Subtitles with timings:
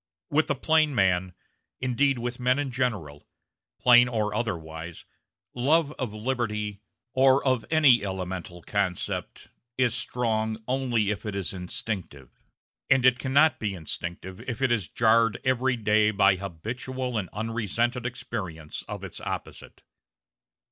[0.31, 1.35] With the plain man
[1.79, 3.27] indeed with men in general,
[3.79, 5.05] plain or otherwise
[5.53, 6.81] love of liberty,
[7.13, 12.31] or of any elemental concept, is strong only if it is instinctive;
[12.89, 18.07] and it cannot be instinctive if it is jarred every day by habitual and unresented
[18.07, 19.83] experience of its opposite.